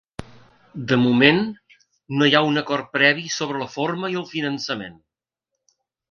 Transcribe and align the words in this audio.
De 0.91 0.97
moment, 1.01 1.41
no 2.21 2.29
hi 2.29 2.33
ha 2.39 2.43
un 2.47 2.61
acord 2.61 2.89
previ 2.97 3.27
sobre 3.33 3.61
la 3.65 3.67
forma 3.75 4.09
i 4.13 4.17
el 4.23 4.29
finançament. 4.31 4.97